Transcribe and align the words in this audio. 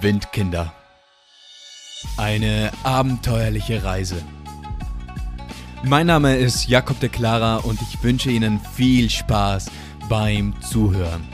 Windkinder. 0.00 0.72
Eine 2.16 2.72
abenteuerliche 2.84 3.82
Reise. 3.82 4.22
Mein 5.84 6.06
Name 6.06 6.36
ist 6.36 6.68
Jakob 6.68 7.00
de 7.00 7.08
Clara 7.08 7.56
und 7.56 7.80
ich 7.82 8.02
wünsche 8.02 8.30
Ihnen 8.30 8.60
viel 8.60 9.10
Spaß 9.10 9.70
beim 10.08 10.54
Zuhören. 10.60 11.26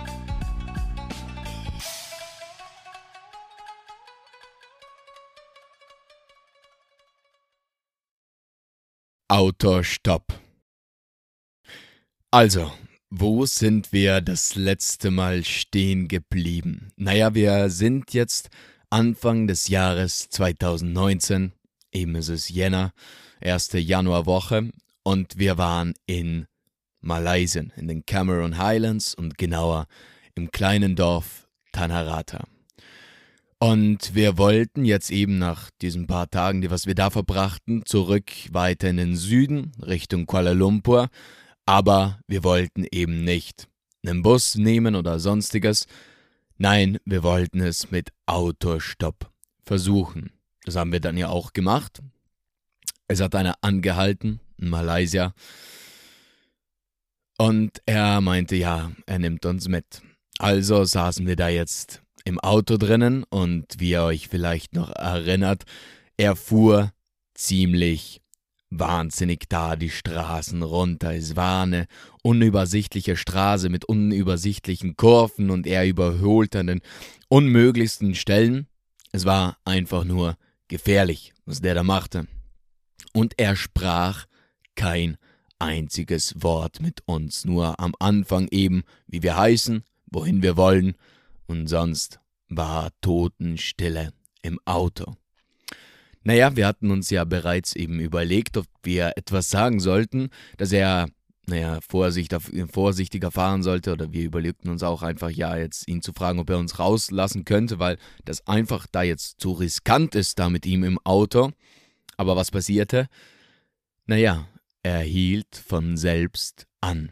Autostopp. 9.29 10.25
Also, 12.31 12.73
wo 13.11 13.47
sind 13.47 13.93
wir 13.93 14.21
das 14.21 14.55
letzte 14.55 15.11
Mal 15.11 15.45
stehen 15.45 16.09
geblieben? 16.09 16.93
Naja, 16.97 17.35
wir 17.35 17.71
sind 17.71 18.13
jetzt 18.13 18.51
Anfang 18.91 19.47
des 19.47 19.69
Jahres 19.69 20.29
2019, 20.29 21.53
eben 21.93 22.15
ist 22.17 22.29
es 22.29 22.49
Jänner, 22.49 22.93
erste 23.41 23.79
Januarwoche, 23.79 24.71
und 25.03 25.39
wir 25.39 25.57
waren 25.57 25.95
in 26.07 26.47
Malaysia, 27.01 27.63
in 27.77 27.89
den 27.89 28.05
Cameron 28.05 28.59
Highlands 28.59 29.15
und 29.15 29.39
genauer 29.39 29.87
im 30.35 30.51
kleinen 30.51 30.95
Dorf 30.95 31.49
Tanarata. 31.73 32.45
Und 33.59 34.15
wir 34.15 34.39
wollten 34.39 34.85
jetzt 34.85 35.11
eben 35.11 35.39
nach 35.39 35.71
diesen 35.81 36.07
paar 36.07 36.31
Tagen, 36.31 36.61
die 36.61 36.71
was 36.71 36.87
wir 36.87 36.95
da 36.95 37.11
verbrachten, 37.11 37.85
zurück 37.87 38.31
weiter 38.53 38.89
in 38.91 38.99
den 38.99 39.17
Süden, 39.17 39.73
Richtung 39.85 40.27
Kuala 40.27 40.53
Lumpur, 40.53 41.09
aber 41.69 42.19
wir 42.27 42.45
wollten 42.45 42.87
eben 42.91 43.25
nicht 43.25 43.69
einen 44.03 44.23
Bus 44.23 44.55
nehmen 44.55 44.97
oder 44.97 45.19
sonstiges. 45.19 45.87
Nein, 46.57 46.97
wir 47.05 47.23
wollten 47.23 47.61
es 47.61 47.91
mit 47.91 48.09
Autostopp 48.25 49.31
versuchen. 49.67 50.33
Das 50.65 50.77
haben 50.77 50.93
wir 50.93 51.01
dann 51.01 51.19
ja 51.19 51.29
auch 51.29 51.53
gemacht. 51.53 52.01
Es 53.07 53.21
hat 53.21 53.35
einer 53.35 53.57
angehalten 53.61 54.41
in 54.57 54.71
Malaysia. 54.71 55.35
Und 57.37 57.83
er 57.85 58.23
meinte, 58.23 58.57
ja, 58.57 58.91
er 59.05 59.19
nimmt 59.19 59.45
uns 59.45 59.69
mit. 59.69 60.01
Also 60.39 60.85
saßen 60.85 61.27
wir 61.27 61.37
da 61.37 61.51
jetzt 61.51 62.01
im 62.25 62.41
Auto 62.41 62.79
drinnen 62.79 63.25
und 63.25 63.67
wie 63.77 63.91
ihr 63.91 64.05
euch 64.05 64.29
vielleicht 64.29 64.73
noch 64.73 64.89
erinnert, 64.89 65.65
er 66.17 66.35
fuhr 66.35 66.95
ziemlich 67.35 68.23
wahnsinnig 68.71 69.49
da 69.49 69.77
die 69.77 69.91
Straßen 69.91 70.63
runter. 70.63 71.15
Es 71.15 71.37
war 71.37 71.63
eine 71.63 71.87
unübersichtliche 72.23 73.17
Straße 73.17 73.69
mit 73.69 73.85
unübersichtlichen 73.85 74.97
Kurven 74.97 75.51
und 75.51 75.67
er 75.67 75.87
überholte 75.87 76.61
an 76.61 76.67
den 76.67 76.81
unmöglichsten 77.29 78.15
Stellen. 78.15 78.67
Es 79.13 79.25
war 79.25 79.59
einfach 79.65 80.05
nur 80.05 80.37
gefährlich, 80.69 81.33
was 81.47 81.61
der 81.61 81.75
da 81.75 81.83
machte. 81.83 82.27
Und 83.13 83.35
er 83.39 83.57
sprach 83.57 84.27
kein 84.75 85.17
einziges 85.59 86.35
Wort 86.43 86.81
mit 86.81 87.03
uns, 87.07 87.45
nur 87.45 87.81
am 87.81 87.95
Anfang 87.99 88.49
eben, 88.51 88.85
wie 89.07 89.23
wir 89.23 89.37
heißen, 89.37 89.83
wohin 90.07 90.43
wir 90.43 90.57
wollen, 90.57 90.95
und 91.47 91.67
sonst 91.67 92.21
war 92.49 92.91
Totenstille 93.01 94.13
im 94.43 94.61
Auto. 94.65 95.17
Naja, 96.29 96.55
wir 96.57 96.67
hatten 96.67 96.91
uns 96.91 97.09
ja 97.09 97.25
bereits 97.25 97.75
eben 97.75 98.01
überlegt, 98.01 98.59
ob 98.59 98.67
wir 98.83 99.15
etwas 99.17 99.49
sagen 99.49 99.81
sollten, 99.81 100.29
dass 100.59 100.73
er, 100.73 101.09
naja, 101.47 101.79
Vorsicht, 101.81 102.37
vorsichtiger 102.71 103.31
fahren 103.31 103.63
sollte. 103.63 103.95
Oder 103.95 104.13
wir 104.13 104.25
überlegten 104.25 104.69
uns 104.69 104.83
auch 104.83 105.03
einfach, 105.03 105.31
ja, 105.31 105.57
jetzt 105.57 105.89
ihn 105.89 106.03
zu 106.03 106.13
fragen, 106.13 106.39
ob 106.39 106.51
er 106.51 106.59
uns 106.59 106.79
rauslassen 106.79 107.47
könnte, 107.47 107.79
weil 107.79 107.97
das 108.27 108.47
einfach 108.47 108.87
da 108.93 109.01
jetzt 109.01 109.41
zu 109.41 109.53
riskant 109.53 110.15
ist, 110.15 110.39
da 110.39 110.51
mit 110.51 110.67
ihm 110.67 110.85
im 110.85 110.99
Auto. 111.03 111.53
Aber 112.19 112.37
was 112.37 112.51
passierte? 112.51 113.07
Naja, 114.05 114.47
er 114.83 115.01
hielt 115.01 115.57
von 115.57 115.97
selbst 115.97 116.67
an. 116.83 117.11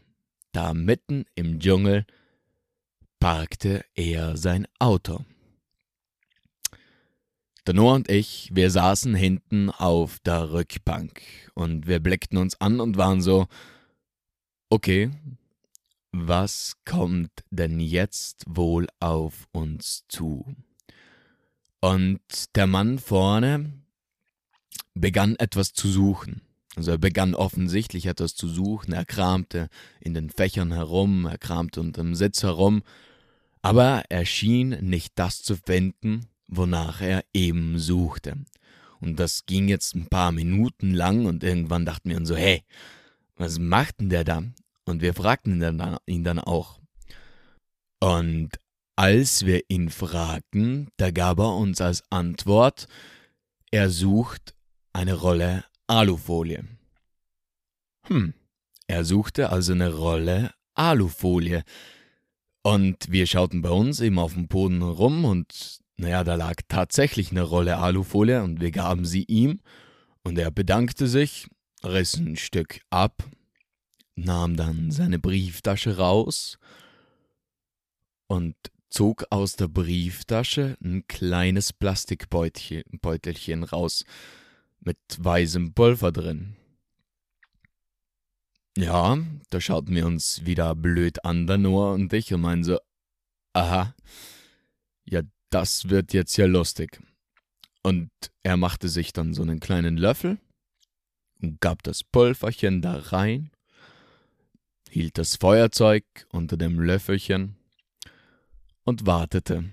Da 0.52 0.74
mitten 0.74 1.24
im 1.34 1.58
Dschungel 1.58 2.04
parkte 3.18 3.82
er 3.94 4.36
sein 4.36 4.66
Auto. 4.78 5.24
Der 7.66 7.74
Noah 7.74 7.94
und 7.94 8.08
ich, 8.08 8.50
wir 8.54 8.70
saßen 8.70 9.16
hinten 9.16 9.70
auf 9.70 10.20
der 10.20 10.52
Rückbank 10.52 11.20
und 11.54 11.88
wir 11.88 11.98
blickten 11.98 12.38
uns 12.38 12.60
an 12.60 12.78
und 12.78 12.96
waren 12.96 13.20
so, 13.20 13.48
okay, 14.70 15.10
was 16.12 16.74
kommt 16.84 17.32
denn 17.50 17.80
jetzt 17.80 18.44
wohl 18.46 18.86
auf 19.00 19.48
uns 19.50 20.04
zu? 20.08 20.46
Und 21.80 22.20
der 22.54 22.68
Mann 22.68 23.00
vorne 23.00 23.72
begann 24.94 25.34
etwas 25.34 25.72
zu 25.72 25.88
suchen. 25.88 26.42
Also 26.76 26.92
er 26.92 26.98
begann 26.98 27.34
offensichtlich 27.34 28.06
etwas 28.06 28.36
zu 28.36 28.46
suchen, 28.46 28.92
er 28.92 29.04
kramte 29.04 29.70
in 29.98 30.14
den 30.14 30.30
Fächern 30.30 30.70
herum, 30.70 31.26
er 31.26 31.38
kramte 31.38 31.80
unter 31.80 32.02
dem 32.02 32.14
Sitz 32.14 32.44
herum, 32.44 32.84
aber 33.60 34.04
er 34.08 34.24
schien 34.24 34.68
nicht 34.88 35.14
das 35.16 35.42
zu 35.42 35.56
finden, 35.56 36.28
wonach 36.48 37.00
er 37.00 37.24
eben 37.32 37.78
suchte. 37.78 38.36
Und 39.00 39.20
das 39.20 39.46
ging 39.46 39.68
jetzt 39.68 39.94
ein 39.94 40.06
paar 40.06 40.32
Minuten 40.32 40.94
lang 40.94 41.26
und 41.26 41.44
irgendwann 41.44 41.84
dachten 41.84 42.10
wir 42.10 42.16
uns 42.16 42.28
so, 42.28 42.36
hey, 42.36 42.62
was 43.36 43.58
macht 43.58 44.00
denn 44.00 44.08
der 44.08 44.24
da? 44.24 44.42
Und 44.84 45.02
wir 45.02 45.14
fragten 45.14 45.62
ihn 46.06 46.24
dann 46.24 46.38
auch. 46.38 46.80
Und 48.00 48.50
als 48.96 49.44
wir 49.44 49.62
ihn 49.68 49.90
fragten, 49.90 50.88
da 50.96 51.10
gab 51.10 51.38
er 51.38 51.56
uns 51.56 51.80
als 51.80 52.02
Antwort, 52.10 52.86
er 53.70 53.90
sucht 53.90 54.54
eine 54.92 55.14
Rolle 55.14 55.64
Alufolie. 55.86 56.64
Hm, 58.06 58.32
er 58.86 59.04
suchte 59.04 59.50
also 59.50 59.72
eine 59.72 59.92
Rolle 59.92 60.52
Alufolie. 60.74 61.64
Und 62.62 63.10
wir 63.10 63.26
schauten 63.26 63.62
bei 63.62 63.70
uns 63.70 64.00
eben 64.00 64.18
auf 64.18 64.34
dem 64.34 64.48
Boden 64.48 64.82
rum 64.82 65.24
und 65.24 65.80
naja, 65.96 66.24
da 66.24 66.34
lag 66.34 66.56
tatsächlich 66.68 67.30
eine 67.30 67.42
Rolle 67.42 67.78
Alufolie 67.78 68.42
und 68.42 68.60
wir 68.60 68.70
gaben 68.70 69.04
sie 69.04 69.24
ihm 69.24 69.60
und 70.22 70.38
er 70.38 70.50
bedankte 70.50 71.06
sich, 71.06 71.48
riss 71.82 72.16
ein 72.16 72.36
Stück 72.36 72.80
ab, 72.90 73.24
nahm 74.14 74.56
dann 74.56 74.90
seine 74.90 75.18
Brieftasche 75.18 75.96
raus 75.96 76.58
und 78.26 78.56
zog 78.90 79.24
aus 79.30 79.56
der 79.56 79.68
Brieftasche 79.68 80.76
ein 80.82 81.06
kleines 81.06 81.72
Plastikbeutelchen 81.72 83.64
raus 83.64 84.04
mit 84.80 84.98
weißem 85.18 85.74
Pulver 85.74 86.12
drin. 86.12 86.56
Ja, 88.76 89.18
da 89.48 89.60
schauten 89.60 89.94
wir 89.94 90.06
uns 90.06 90.44
wieder 90.44 90.74
blöd 90.74 91.24
an, 91.24 91.46
der 91.46 91.58
und 91.92 92.12
ich, 92.12 92.34
und 92.34 92.42
meinen 92.42 92.62
so, 92.62 92.78
aha, 93.54 93.94
ja, 95.04 95.22
das 95.50 95.88
wird 95.88 96.12
jetzt 96.12 96.36
ja 96.36 96.46
lustig. 96.46 97.00
Und 97.82 98.10
er 98.42 98.56
machte 98.56 98.88
sich 98.88 99.12
dann 99.12 99.32
so 99.32 99.42
einen 99.42 99.60
kleinen 99.60 99.96
Löffel 99.96 100.38
und 101.40 101.60
gab 101.60 101.82
das 101.82 102.02
Pulverchen 102.02 102.82
da 102.82 102.96
rein, 102.96 103.50
hielt 104.90 105.18
das 105.18 105.36
Feuerzeug 105.36 106.04
unter 106.30 106.56
dem 106.56 106.80
Löffelchen 106.80 107.56
und 108.84 109.06
wartete. 109.06 109.70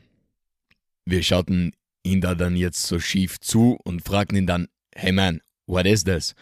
Wir 1.06 1.24
schauten 1.24 1.72
ihn 2.04 2.22
da 2.22 2.36
dann 2.36 2.56
jetzt 2.56 2.84
so 2.84 3.00
schief 3.00 3.40
zu 3.40 3.78
und 3.84 4.04
fragten 4.04 4.38
ihn 4.38 4.48
dann, 4.48 4.68
hey 4.94 5.12
man, 5.12 5.42
what 5.66 5.86
is 5.86 6.04
this? 6.04 6.36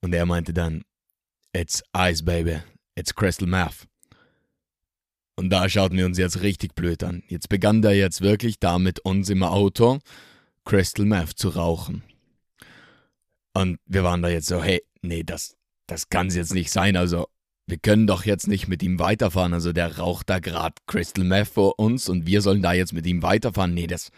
Und 0.00 0.12
er 0.12 0.26
meinte 0.26 0.52
dann, 0.52 0.82
it's 1.52 1.82
ice 1.96 2.22
baby, 2.22 2.58
it's 2.96 3.14
crystal 3.14 3.48
meth. 3.48 3.86
Und 5.38 5.50
da 5.50 5.68
schauten 5.68 5.96
wir 5.96 6.04
uns 6.04 6.18
jetzt 6.18 6.42
richtig 6.42 6.74
blöd 6.74 7.04
an. 7.04 7.22
Jetzt 7.28 7.48
begann 7.48 7.80
der 7.80 7.94
jetzt 7.94 8.22
wirklich 8.22 8.58
da 8.58 8.80
mit 8.80 8.98
uns 8.98 9.30
im 9.30 9.44
Auto 9.44 10.00
Crystal 10.64 11.06
Meth 11.06 11.38
zu 11.38 11.50
rauchen. 11.50 12.02
Und 13.54 13.78
wir 13.86 14.02
waren 14.02 14.20
da 14.20 14.30
jetzt 14.30 14.48
so, 14.48 14.60
hey, 14.60 14.82
nee, 15.00 15.22
das, 15.22 15.54
das 15.86 16.08
es 16.12 16.34
jetzt 16.34 16.54
nicht 16.54 16.72
sein. 16.72 16.96
Also, 16.96 17.28
wir 17.68 17.78
können 17.78 18.08
doch 18.08 18.24
jetzt 18.24 18.48
nicht 18.48 18.66
mit 18.66 18.82
ihm 18.82 18.98
weiterfahren. 18.98 19.54
Also, 19.54 19.72
der 19.72 19.98
raucht 19.98 20.28
da 20.28 20.40
gerade 20.40 20.74
Crystal 20.88 21.24
Meth 21.24 21.46
vor 21.46 21.78
uns 21.78 22.08
und 22.08 22.26
wir 22.26 22.42
sollen 22.42 22.60
da 22.60 22.72
jetzt 22.72 22.92
mit 22.92 23.06
ihm 23.06 23.22
weiterfahren. 23.22 23.74
Nee, 23.74 23.86
das, 23.86 24.10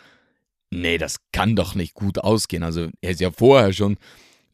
nee, 0.71 0.97
das 0.97 1.17
kann 1.33 1.55
doch 1.55 1.75
nicht 1.75 1.93
gut 1.93 2.19
ausgehen. 2.19 2.63
Also, 2.63 2.89
er 3.03 3.11
ist 3.11 3.21
ja 3.21 3.31
vorher 3.31 3.75
schon 3.75 3.99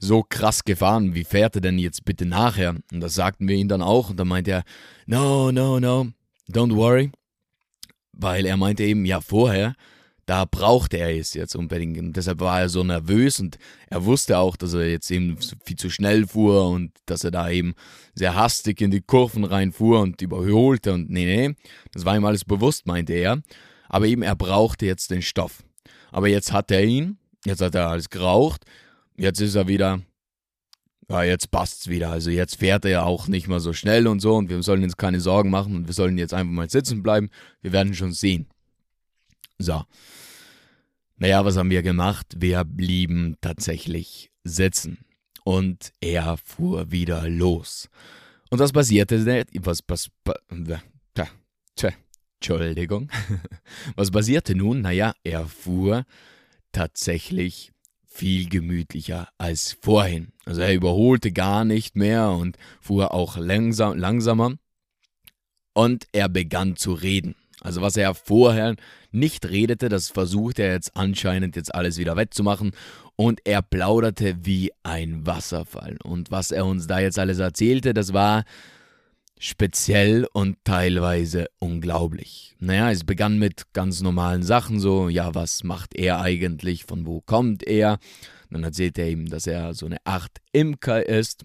so 0.01 0.25
krass 0.29 0.65
gefahren. 0.65 1.15
Wie 1.15 1.23
fährt 1.23 1.55
er 1.55 1.61
denn 1.61 1.79
jetzt 1.79 2.05
bitte 2.05 2.27
nachher? 2.27 2.75
Und 2.91 2.99
das 3.01 3.15
sagten 3.15 3.47
wir 3.47 3.55
ihm 3.55 3.69
dann 3.69 3.83
auch. 3.83 4.11
Und 4.11 4.17
dann 4.17 4.27
meinte 4.27 4.51
er, 4.51 4.65
no, 5.07 5.53
no, 5.53 5.79
no, 5.79 6.09
Don't 6.51 6.75
worry, 6.75 7.11
weil 8.13 8.47
er 8.47 8.57
meinte 8.57 8.85
eben, 8.85 9.05
ja, 9.05 9.21
vorher, 9.21 9.75
da 10.27 10.45
brauchte 10.45 10.99
er 10.99 11.17
es 11.17 11.35
jetzt 11.35 11.55
unbedingt. 11.55 11.99
Und 11.99 12.17
deshalb 12.17 12.41
war 12.41 12.61
er 12.61 12.69
so 12.69 12.83
nervös 12.83 13.39
und 13.39 13.59
er 13.89 14.05
wusste 14.05 14.39
auch, 14.39 14.57
dass 14.57 14.75
er 14.75 14.91
jetzt 14.91 15.11
eben 15.11 15.39
viel 15.65 15.77
zu 15.77 15.89
schnell 15.89 16.27
fuhr 16.27 16.69
und 16.69 16.93
dass 17.07 17.23
er 17.23 17.31
da 17.31 17.49
eben 17.49 17.75
sehr 18.15 18.35
hastig 18.35 18.81
in 18.81 18.91
die 18.91 19.01
Kurven 19.01 19.45
reinfuhr 19.45 20.01
und 20.01 20.21
überholte 20.21 20.93
und 20.93 21.11
nee, 21.11 21.25
nee, 21.25 21.55
das 21.93 22.05
war 22.05 22.17
ihm 22.17 22.25
alles 22.25 22.45
bewusst, 22.45 22.87
meinte 22.87 23.13
er. 23.13 23.41
Aber 23.89 24.07
eben, 24.07 24.23
er 24.23 24.35
brauchte 24.35 24.85
jetzt 24.85 25.13
den 25.13 25.23
Stoff. 25.23 25.63
Aber 26.11 26.29
jetzt 26.29 26.53
hat 26.53 26.73
er 26.73 26.83
ihn, 26.83 27.19
jetzt 27.45 27.61
hat 27.61 27.77
er 27.77 27.89
alles 27.89 28.11
geraucht, 28.11 28.65
jetzt 29.17 29.41
ist 29.41 29.55
er 29.55 29.69
wieder, 29.69 30.01
ja, 31.09 31.23
jetzt 31.23 31.51
passt's 31.51 31.89
wieder. 31.89 32.11
Also 32.11 32.31
jetzt 32.31 32.57
fährt 32.57 32.85
er 32.85 32.91
ja 32.91 33.03
auch 33.05 33.29
nicht 33.29 33.49
mehr 33.49 33.61
so 33.61 33.73
schnell 33.73 34.07
und 34.07 34.21
so 34.21 34.35
und 34.37 34.49
wir 34.49 34.63
sollen 34.63 34.83
uns 34.83 34.97
keine 34.97 35.21
Sorgen 35.21 35.51
machen 35.51 35.77
und 35.77 35.87
wir 35.87 35.95
sollen 35.95 36.19
jetzt 36.19 36.35
einfach 36.35 36.53
mal 36.53 36.71
sitzen 36.71 37.03
bleiben. 37.03 37.31
Wir 37.63 37.73
werden 37.73 37.95
schon 37.95 38.13
sehen. 38.13 38.47
So. 39.59 39.85
Naja, 41.19 41.45
was 41.45 41.57
haben 41.57 41.71
wir 41.71 41.83
gemacht? 41.83 42.35
Wir 42.37 42.65
blieben 42.65 43.37
tatsächlich 43.41 44.31
sitzen. 44.45 44.99
Und 45.45 45.93
er 46.01 46.37
fuhr 46.39 46.91
wieder 46.91 47.29
los. 47.29 47.89
Und 48.51 48.59
was 48.59 48.73
passierte? 48.73 49.25
Was, 49.61 49.81
was, 49.87 50.11
tja, 51.15 51.29
tja, 51.77 51.91
Entschuldigung. 52.37 53.11
Was 53.97 54.11
passierte 54.11 54.55
nun? 54.55 54.83
Naja, 54.83 55.15
er 55.25 55.47
fuhr 55.47 56.05
tatsächlich 56.73 57.73
viel 58.17 58.49
gemütlicher 58.49 59.29
als 59.39 59.77
vorhin. 59.81 60.29
Also 60.45 60.63
er 60.63 60.75
überholte 60.75 61.33
gar 61.33 61.65
nicht 61.65 61.97
mehr 61.97 62.31
und 62.31 62.57
fuhr 62.81 63.13
auch 63.13 63.37
langsam, 63.37 63.99
langsamer. 63.99 64.55
Und 65.75 66.07
er 66.13 66.29
begann 66.31 66.77
zu 66.77 66.95
reden. 66.95 67.35
Also 67.61 67.83
was 67.83 67.97
er 67.97 68.15
vorher 68.15 68.77
nicht 69.11 69.47
redete, 69.47 69.89
das 69.89 70.09
versuchte 70.09 70.63
er 70.63 70.73
jetzt 70.73 70.97
anscheinend 70.97 71.57
jetzt 71.57 71.75
alles 71.75 71.99
wieder 71.99 72.17
wettzumachen. 72.17 72.73
Und 73.17 73.41
er 73.45 73.63
plauderte 73.63 74.37
wie 74.43 74.71
ein 74.83 75.27
Wasserfall. 75.27 75.99
Und 76.03 76.31
was 76.31 76.51
er 76.51 76.65
uns 76.65 76.87
da 76.87 77.01
jetzt 77.01 77.19
alles 77.19 77.39
erzählte, 77.39 77.93
das 77.93 78.13
war 78.13 78.45
speziell 79.39 80.27
und 80.33 80.57
teilweise 80.65 81.47
unglaublich. 81.59 82.57
Naja, 82.59 82.91
es 82.91 83.05
begann 83.05 83.39
mit 83.39 83.73
ganz 83.73 84.03
normalen 84.03 84.43
Sachen, 84.43 84.81
so, 84.81 85.09
ja, 85.09 85.35
was 85.35 85.63
macht 85.65 85.95
er 85.95 86.21
eigentlich, 86.21 86.85
von 86.85 87.07
wo 87.07 87.21
kommt 87.21 87.63
er? 87.67 87.99
Dann 88.51 88.65
erzählt 88.65 88.99
er 88.99 89.11
ihm, 89.11 89.29
dass 89.29 89.47
er 89.47 89.75
so 89.75 89.87
eine 89.87 89.99
Art 90.05 90.39
Imker 90.53 91.07
ist 91.07 91.45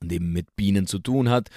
und 0.00 0.12
eben 0.12 0.32
mit 0.32 0.54
Bienen 0.56 0.86
zu 0.86 0.98
tun 0.98 1.28
hat. 1.28 1.48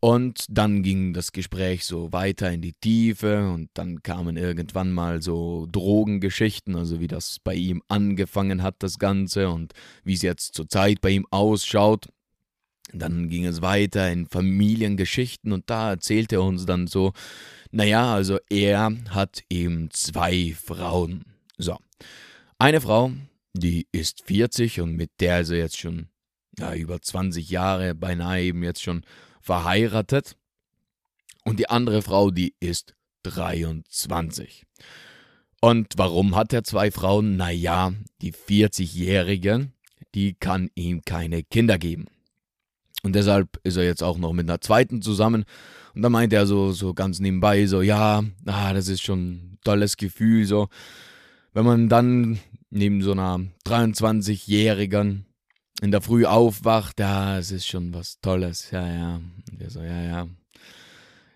Und 0.00 0.44
dann 0.50 0.82
ging 0.82 1.14
das 1.14 1.32
Gespräch 1.32 1.86
so 1.86 2.12
weiter 2.12 2.52
in 2.52 2.60
die 2.60 2.74
Tiefe 2.74 3.48
und 3.48 3.70
dann 3.72 4.02
kamen 4.02 4.36
irgendwann 4.36 4.92
mal 4.92 5.22
so 5.22 5.66
Drogengeschichten, 5.72 6.76
also 6.76 7.00
wie 7.00 7.06
das 7.06 7.38
bei 7.42 7.54
ihm 7.54 7.82
angefangen 7.88 8.62
hat, 8.62 8.74
das 8.80 8.98
Ganze 8.98 9.48
und 9.48 9.72
wie 10.04 10.12
es 10.12 10.20
jetzt 10.20 10.54
zurzeit 10.54 11.00
bei 11.00 11.08
ihm 11.08 11.26
ausschaut. 11.30 12.10
Dann 12.94 13.28
ging 13.28 13.44
es 13.44 13.62
weiter 13.62 14.10
in 14.10 14.26
Familiengeschichten 14.26 15.52
und 15.52 15.68
da 15.68 15.90
erzählte 15.90 16.36
er 16.36 16.42
uns 16.42 16.64
dann 16.66 16.86
so, 16.86 17.12
naja, 17.70 18.14
also 18.14 18.38
er 18.48 18.92
hat 19.10 19.42
eben 19.50 19.90
zwei 19.90 20.54
Frauen. 20.54 21.24
So, 21.58 21.76
eine 22.58 22.80
Frau, 22.80 23.12
die 23.52 23.88
ist 23.92 24.22
40 24.24 24.80
und 24.80 24.94
mit 24.94 25.10
der 25.20 25.40
ist 25.40 25.50
er 25.50 25.58
jetzt 25.58 25.78
schon 25.78 26.08
ja, 26.58 26.74
über 26.74 27.00
20 27.00 27.50
Jahre, 27.50 27.94
beinahe 27.94 28.42
eben 28.42 28.62
jetzt 28.62 28.82
schon 28.82 29.04
verheiratet. 29.40 30.36
Und 31.44 31.58
die 31.58 31.68
andere 31.68 32.02
Frau, 32.02 32.30
die 32.30 32.54
ist 32.60 32.94
23. 33.24 34.64
Und 35.60 35.94
warum 35.96 36.36
hat 36.36 36.52
er 36.52 36.64
zwei 36.64 36.90
Frauen? 36.90 37.36
Naja, 37.36 37.92
die 38.22 38.32
40-Jährige, 38.32 39.70
die 40.14 40.34
kann 40.34 40.70
ihm 40.74 41.02
keine 41.04 41.42
Kinder 41.42 41.78
geben. 41.78 42.06
Und 43.04 43.14
deshalb 43.14 43.60
ist 43.62 43.76
er 43.76 43.84
jetzt 43.84 44.02
auch 44.02 44.16
noch 44.16 44.32
mit 44.32 44.48
einer 44.48 44.62
zweiten 44.62 45.02
zusammen. 45.02 45.44
Und 45.94 46.02
da 46.02 46.08
meint 46.08 46.32
er 46.32 46.46
so, 46.46 46.72
so 46.72 46.94
ganz 46.94 47.20
nebenbei, 47.20 47.66
so, 47.66 47.82
ja, 47.82 48.24
ah, 48.46 48.72
das 48.72 48.88
ist 48.88 49.02
schon 49.02 49.30
ein 49.30 49.58
tolles 49.62 49.96
Gefühl, 49.96 50.46
so. 50.46 50.68
Wenn 51.52 51.66
man 51.66 51.88
dann 51.88 52.40
neben 52.70 53.02
so 53.02 53.12
einer 53.12 53.40
23-Jährigen 53.66 55.26
in 55.82 55.90
der 55.90 56.00
Früh 56.00 56.24
aufwacht, 56.24 56.98
ja, 56.98 57.38
es 57.38 57.50
ist 57.50 57.66
schon 57.66 57.92
was 57.92 58.20
Tolles, 58.22 58.70
ja, 58.70 58.88
ja. 58.88 59.20
Und 59.52 59.60
er 59.60 59.70
so, 59.70 59.82
ja, 59.82 60.02
ja. 60.02 60.28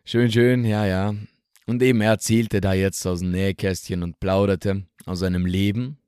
Schön, 0.04 0.32
schön, 0.32 0.64
ja, 0.64 0.86
ja. 0.86 1.14
Und 1.66 1.82
eben 1.82 2.00
er 2.00 2.12
erzählte 2.12 2.62
da 2.62 2.72
jetzt 2.72 3.06
aus 3.06 3.20
dem 3.20 3.30
Nähkästchen 3.30 4.02
und 4.02 4.20
plauderte 4.20 4.84
aus 5.04 5.18
seinem 5.18 5.44
Leben. 5.44 5.98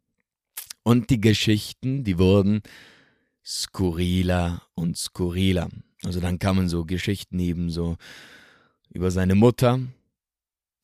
Und 0.83 1.11
die 1.11 1.21
Geschichten, 1.21 2.03
die 2.03 2.19
wurden 2.19 2.63
skurriler 3.45 4.63
und 4.75 4.97
skurriler. 4.97 5.69
Also 6.03 6.21
dann 6.21 6.39
kamen 6.39 6.69
so 6.69 6.85
Geschichten 6.85 7.39
eben 7.39 7.71
so 7.71 7.97
über 8.91 9.11
seine 9.11 9.35
Mutter 9.35 9.81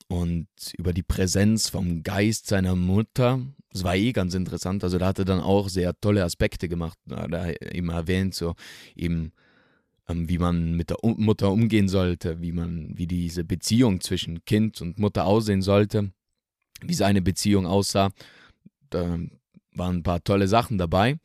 und 0.09 0.49
über 0.77 0.93
die 0.93 1.03
Präsenz 1.03 1.69
vom 1.69 2.03
Geist 2.03 2.47
seiner 2.47 2.77
Mutter. 2.77 3.41
Das 3.73 3.85
war 3.85 3.97
eh 3.97 4.13
ganz 4.13 4.35
interessant. 4.35 4.85
Also 4.85 4.99
da 4.99 5.07
hat 5.07 5.19
er 5.19 5.25
dann 5.25 5.41
auch 5.41 5.69
sehr 5.69 5.99
tolle 6.01 6.25
Aspekte 6.25 6.69
gemacht. 6.69 6.99
Da 7.07 7.51
eben 7.51 7.89
erwähnt, 7.89 8.35
so 8.35 8.55
eben 8.95 9.33
ähm, 10.09 10.29
wie 10.29 10.39
man 10.39 10.75
mit 10.75 10.91
der 10.91 10.99
Mutter 11.03 11.51
umgehen 11.51 11.89
sollte, 11.89 12.41
wie 12.41 12.53
man, 12.53 12.97
wie 12.97 13.07
diese 13.07 13.45
Beziehung 13.45 14.01
zwischen 14.01 14.45
Kind 14.45 14.81
und 14.81 14.99
Mutter 14.99 15.27
aussehen 15.27 15.63
sollte, 15.63 16.13
wie 16.81 16.95
seine 16.95 17.23
Beziehung 17.23 17.67
aussah. 17.67 18.11
Da 18.91 19.19
waren 19.73 19.97
ein 19.97 20.03
paar 20.03 20.23
tolle 20.23 20.49
Sachen 20.49 20.79
dabei. 20.79 21.19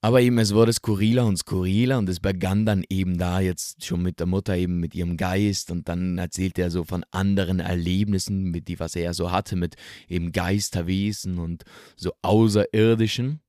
Aber 0.00 0.20
eben, 0.20 0.38
es 0.38 0.54
wurde 0.54 0.72
skurriler 0.72 1.26
und 1.26 1.38
skurriler 1.38 1.98
und 1.98 2.08
es 2.08 2.20
begann 2.20 2.64
dann 2.64 2.84
eben 2.88 3.18
da 3.18 3.40
jetzt 3.40 3.84
schon 3.84 4.00
mit 4.00 4.20
der 4.20 4.26
Mutter 4.26 4.56
eben 4.56 4.78
mit 4.78 4.94
ihrem 4.94 5.16
Geist 5.16 5.72
und 5.72 5.88
dann 5.88 6.18
erzählte 6.18 6.62
er 6.62 6.70
so 6.70 6.84
von 6.84 7.04
anderen 7.10 7.58
Erlebnissen, 7.58 8.44
mit 8.44 8.68
die 8.68 8.78
was 8.78 8.94
er 8.94 9.12
so 9.12 9.32
hatte 9.32 9.56
mit 9.56 9.74
eben 10.08 10.30
Geisterwesen 10.30 11.38
und 11.38 11.64
so 11.96 12.12
Außerirdischen. 12.22 13.40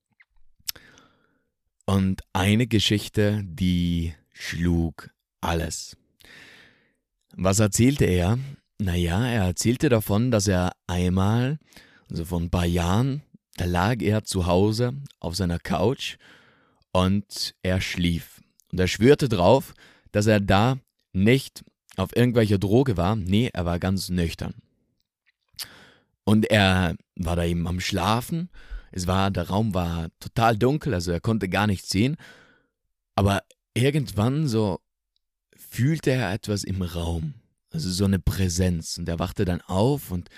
Und 1.86 2.22
eine 2.32 2.66
Geschichte, 2.66 3.42
die 3.44 4.14
schlug 4.32 5.10
alles. 5.40 5.96
Was 7.36 7.60
erzählte 7.60 8.06
er? 8.06 8.38
Naja, 8.78 9.24
er 9.24 9.44
erzählte 9.44 9.88
davon, 9.88 10.32
dass 10.32 10.48
er 10.48 10.72
einmal, 10.88 11.58
also 12.10 12.24
vor 12.24 12.40
ein 12.40 12.50
paar 12.50 12.66
Jahren, 12.66 13.22
da 13.56 13.66
lag 13.66 14.02
er 14.02 14.24
zu 14.24 14.46
Hause 14.46 14.94
auf 15.20 15.36
seiner 15.36 15.58
Couch 15.58 16.16
und 16.92 17.54
er 17.62 17.80
schlief. 17.80 18.40
Und 18.72 18.80
er 18.80 18.88
schwörte 18.88 19.28
drauf, 19.28 19.74
dass 20.12 20.26
er 20.26 20.40
da 20.40 20.78
nicht 21.12 21.64
auf 21.96 22.14
irgendwelcher 22.14 22.58
Droge 22.58 22.96
war. 22.96 23.16
Nee, 23.16 23.50
er 23.52 23.64
war 23.64 23.78
ganz 23.78 24.08
nüchtern. 24.08 24.54
Und 26.24 26.50
er 26.50 26.96
war 27.16 27.36
da 27.36 27.44
eben 27.44 27.66
am 27.66 27.80
Schlafen. 27.80 28.50
Es 28.92 29.06
war, 29.06 29.30
der 29.30 29.48
Raum 29.48 29.74
war 29.74 30.08
total 30.20 30.56
dunkel, 30.56 30.94
also 30.94 31.12
er 31.12 31.20
konnte 31.20 31.48
gar 31.48 31.66
nichts 31.66 31.90
sehen. 31.90 32.16
Aber 33.14 33.42
irgendwann 33.74 34.48
so 34.48 34.80
fühlte 35.56 36.10
er 36.10 36.32
etwas 36.32 36.64
im 36.64 36.82
Raum. 36.82 37.34
Also 37.72 37.90
so 37.90 38.04
eine 38.04 38.18
Präsenz. 38.18 38.98
Und 38.98 39.08
er 39.08 39.18
wachte 39.18 39.44
dann 39.44 39.60
auf 39.60 40.10
und 40.10 40.28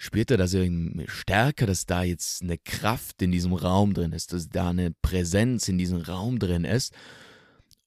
spürte 0.00 0.38
das 0.38 0.54
irgendwie 0.54 1.06
stärker, 1.08 1.66
dass 1.66 1.84
da 1.84 2.02
jetzt 2.02 2.40
eine 2.42 2.56
Kraft 2.56 3.20
in 3.20 3.32
diesem 3.32 3.52
Raum 3.52 3.92
drin 3.92 4.12
ist, 4.12 4.32
dass 4.32 4.48
da 4.48 4.70
eine 4.70 4.92
Präsenz 5.02 5.68
in 5.68 5.76
diesem 5.76 5.98
Raum 5.98 6.38
drin 6.38 6.64
ist. 6.64 6.94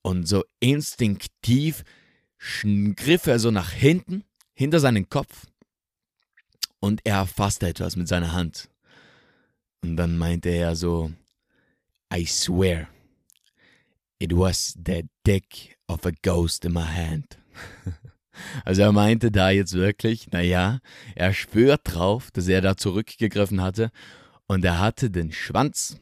Und 0.03 0.27
so 0.27 0.43
instinktiv 0.60 1.84
griff 2.96 3.25
er 3.25 3.39
so 3.39 3.50
nach 3.50 3.72
hinten, 3.72 4.24
hinter 4.53 4.79
seinen 4.79 5.10
Kopf, 5.10 5.48
und 6.79 7.01
er 7.03 7.15
erfasste 7.15 7.67
etwas 7.67 7.96
mit 7.96 8.08
seiner 8.08 8.34
Hand. 8.34 8.70
Und 9.82 9.98
dann 9.98 10.15
meinte 10.15 10.50
er 10.50 10.75
so, 10.75 11.12
I 12.13 12.27
swear, 12.27 12.89
it 14.20 14.34
was 14.34 14.77
the 14.86 15.10
dick 15.25 15.79
of 15.88 16.05
a 16.05 16.12
ghost 16.22 16.63
in 16.63 16.74
my 16.74 16.86
hand. 16.86 17.39
Also 18.65 18.81
er 18.81 18.91
meinte 18.91 19.31
da 19.31 19.49
jetzt 19.49 19.73
wirklich, 19.73 20.31
naja, 20.31 20.79
er 21.15 21.33
schwört 21.33 21.81
drauf, 21.83 22.31
dass 22.31 22.47
er 22.47 22.61
da 22.61 22.77
zurückgegriffen 22.77 23.61
hatte 23.61 23.91
und 24.47 24.65
er 24.65 24.79
hatte 24.79 25.09
den 25.09 25.31
Schwanz, 25.31 25.97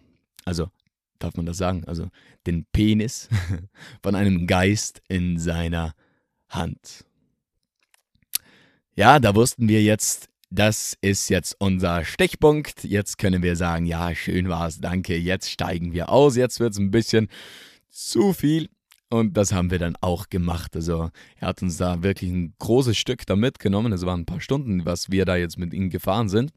also 0.46 0.70
darf 1.20 1.36
man 1.36 1.46
das 1.46 1.58
sagen, 1.58 1.84
also 1.86 2.10
den 2.48 2.66
Penis 2.72 3.30
von 4.04 4.16
einem 4.16 4.48
Geist 4.48 5.02
in 5.08 5.38
seiner 5.38 5.94
Hand. 6.50 7.06
Ja, 8.96 9.20
da 9.20 9.36
wussten 9.36 9.70
wir 9.70 9.82
jetzt, 9.82 10.30
das 10.50 10.98
ist 11.02 11.30
jetzt 11.30 11.56
unser 11.60 12.04
Stichpunkt. 12.04 12.84
Jetzt 12.84 13.18
können 13.18 13.42
wir 13.42 13.56
sagen, 13.56 13.86
ja, 13.86 14.14
schön 14.14 14.50
war's, 14.50 14.80
danke. 14.80 15.16
Jetzt 15.16 15.50
steigen 15.50 15.94
wir 15.94 16.10
aus. 16.10 16.36
Jetzt 16.36 16.60
wird's 16.60 16.78
ein 16.78 16.92
bisschen 16.92 17.30
zu 17.90 18.34
viel. 18.34 18.70
Und 19.12 19.36
das 19.36 19.52
haben 19.52 19.72
wir 19.72 19.78
dann 19.78 19.98
auch 20.00 20.30
gemacht. 20.30 20.74
Also 20.74 21.12
er 21.36 21.50
hat 21.50 21.62
uns 21.62 21.76
da 21.76 22.02
wirklich 22.02 22.32
ein 22.32 22.54
großes 22.60 22.98
Stück 22.98 23.26
da 23.26 23.36
mitgenommen. 23.36 23.92
Es 23.92 24.06
waren 24.06 24.22
ein 24.22 24.26
paar 24.26 24.40
Stunden, 24.40 24.86
was 24.86 25.12
wir 25.12 25.26
da 25.26 25.36
jetzt 25.36 25.58
mit 25.58 25.74
ihm 25.74 25.90
gefahren 25.90 26.30
sind. 26.30 26.54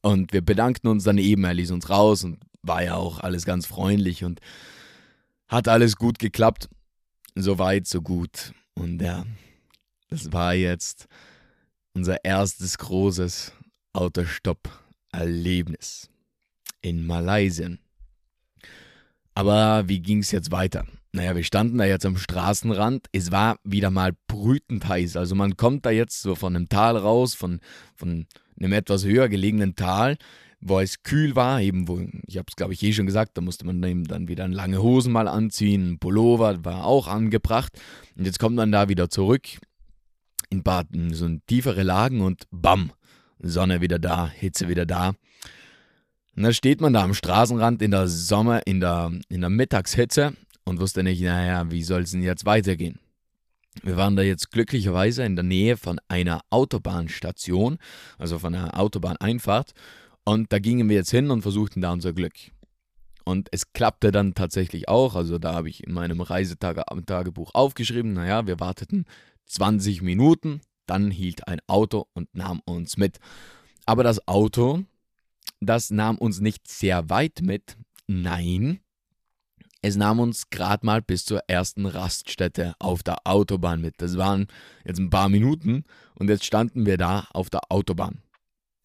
Und 0.00 0.32
wir 0.32 0.42
bedankten 0.42 0.88
uns 0.88 1.02
dann 1.02 1.18
eben, 1.18 1.42
er 1.42 1.54
ließ 1.54 1.72
uns 1.72 1.90
raus 1.90 2.22
und 2.22 2.38
war 2.62 2.84
ja 2.84 2.94
auch 2.94 3.18
alles 3.18 3.44
ganz 3.44 3.66
freundlich 3.66 4.22
und 4.22 4.40
hat 5.48 5.66
alles 5.66 5.96
gut 5.96 6.20
geklappt. 6.20 6.68
So 7.34 7.58
weit, 7.58 7.88
so 7.88 8.00
gut. 8.00 8.54
Und 8.74 9.02
ja, 9.02 9.26
das 10.08 10.32
war 10.32 10.54
jetzt 10.54 11.08
unser 11.94 12.24
erstes 12.24 12.78
großes 12.78 13.52
Autostopp 13.92 14.68
Erlebnis 15.10 16.08
in 16.80 17.04
Malaysia. 17.04 17.70
Aber 19.34 19.88
wie 19.88 20.00
ging 20.00 20.18
es 20.18 20.30
jetzt 20.30 20.50
weiter? 20.50 20.84
Naja, 21.12 21.34
wir 21.34 21.42
standen 21.42 21.78
da 21.78 21.84
jetzt 21.84 22.06
am 22.06 22.16
Straßenrand. 22.16 23.06
Es 23.12 23.32
war 23.32 23.58
wieder 23.64 23.90
mal 23.90 24.12
brütend 24.28 24.86
heiß. 24.86 25.16
Also 25.16 25.34
man 25.34 25.56
kommt 25.56 25.84
da 25.84 25.90
jetzt 25.90 26.22
so 26.22 26.34
von 26.34 26.54
einem 26.54 26.68
Tal 26.68 26.96
raus, 26.96 27.34
von, 27.34 27.60
von 27.96 28.26
einem 28.58 28.72
etwas 28.72 29.04
höher 29.04 29.28
gelegenen 29.28 29.74
Tal, 29.74 30.18
wo 30.60 30.78
es 30.78 31.02
kühl 31.02 31.34
war, 31.34 31.60
eben 31.60 31.88
wo, 31.88 32.00
ich 32.26 32.36
habe 32.36 32.46
es 32.48 32.54
glaube 32.54 32.74
ich 32.74 32.82
eh 32.82 32.92
schon 32.92 33.06
gesagt, 33.06 33.36
da 33.36 33.40
musste 33.40 33.66
man 33.66 33.82
eben 33.82 34.04
dann 34.04 34.28
wieder 34.28 34.46
lange 34.46 34.82
Hosen 34.82 35.12
mal 35.12 35.26
anziehen, 35.26 35.92
ein 35.92 35.98
Pullover 35.98 36.64
war 36.64 36.84
auch 36.84 37.08
angebracht. 37.08 37.72
Und 38.16 38.26
jetzt 38.26 38.38
kommt 38.38 38.56
man 38.56 38.70
da 38.70 38.88
wieder 38.88 39.08
zurück 39.08 39.46
in 40.50 40.62
Baden, 40.62 41.14
so 41.14 41.26
in 41.26 41.42
tiefere 41.46 41.82
Lagen 41.82 42.20
und 42.20 42.44
bam, 42.50 42.92
Sonne 43.38 43.80
wieder 43.80 43.98
da, 43.98 44.28
Hitze 44.28 44.68
wieder 44.68 44.84
da. 44.84 45.14
Und 46.40 46.44
dann 46.44 46.54
steht 46.54 46.80
man 46.80 46.94
da 46.94 47.02
am 47.02 47.12
Straßenrand 47.12 47.82
in 47.82 47.90
der 47.90 48.08
Sommer, 48.08 48.66
in 48.66 48.80
der, 48.80 49.12
in 49.28 49.42
der 49.42 49.50
Mittagshitze 49.50 50.32
und 50.64 50.80
wusste 50.80 51.02
nicht, 51.02 51.20
naja, 51.20 51.70
wie 51.70 51.82
soll 51.82 52.00
es 52.00 52.12
denn 52.12 52.22
jetzt 52.22 52.46
weitergehen? 52.46 52.98
Wir 53.82 53.98
waren 53.98 54.16
da 54.16 54.22
jetzt 54.22 54.50
glücklicherweise 54.50 55.22
in 55.22 55.36
der 55.36 55.42
Nähe 55.42 55.76
von 55.76 56.00
einer 56.08 56.40
Autobahnstation, 56.48 57.76
also 58.16 58.38
von 58.38 58.54
einer 58.54 58.80
Autobahneinfahrt. 58.80 59.72
Und 60.24 60.50
da 60.50 60.58
gingen 60.58 60.88
wir 60.88 60.96
jetzt 60.96 61.10
hin 61.10 61.30
und 61.30 61.42
versuchten 61.42 61.82
da 61.82 61.92
unser 61.92 62.14
Glück. 62.14 62.32
Und 63.24 63.50
es 63.52 63.74
klappte 63.74 64.10
dann 64.10 64.32
tatsächlich 64.32 64.88
auch. 64.88 65.16
Also 65.16 65.36
da 65.36 65.52
habe 65.52 65.68
ich 65.68 65.84
in 65.84 65.92
meinem 65.92 66.22
Reisetagebuch 66.22 67.50
aufgeschrieben, 67.52 68.14
naja, 68.14 68.46
wir 68.46 68.58
warteten 68.60 69.04
20 69.44 70.00
Minuten, 70.00 70.62
dann 70.86 71.10
hielt 71.10 71.46
ein 71.48 71.60
Auto 71.66 72.06
und 72.14 72.34
nahm 72.34 72.62
uns 72.64 72.96
mit. 72.96 73.18
Aber 73.84 74.04
das 74.04 74.26
Auto, 74.26 74.86
das 75.60 75.90
nahm 75.90 76.18
uns 76.18 76.40
nicht 76.40 76.68
sehr 76.68 77.10
weit 77.10 77.40
mit. 77.42 77.76
Nein, 78.06 78.80
es 79.82 79.96
nahm 79.96 80.20
uns 80.20 80.50
gerade 80.50 80.84
mal 80.84 81.00
bis 81.00 81.24
zur 81.24 81.40
ersten 81.46 81.86
Raststätte 81.86 82.74
auf 82.78 83.02
der 83.02 83.18
Autobahn 83.24 83.80
mit. 83.80 83.94
Das 83.98 84.18
waren 84.18 84.46
jetzt 84.84 84.98
ein 84.98 85.10
paar 85.10 85.28
Minuten 85.28 85.84
und 86.14 86.28
jetzt 86.28 86.44
standen 86.44 86.84
wir 86.84 86.98
da 86.98 87.26
auf 87.32 87.48
der 87.48 87.60
Autobahn. 87.70 88.22